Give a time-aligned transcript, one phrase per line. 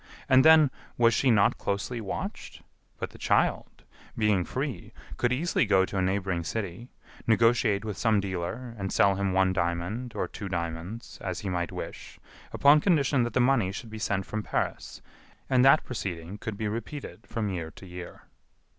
[0.27, 2.63] And then, was she not closely watched?
[2.97, 3.83] But the child,
[4.17, 6.89] being free, could easily go to a neighboring city,
[7.27, 11.71] negotiate with some dealer and sell him one diamond or two diamonds, as he might
[11.71, 12.19] wish,
[12.51, 15.03] upon condition that the money should be sent from Paris,
[15.47, 18.23] and that proceeding could be repeated from year to year."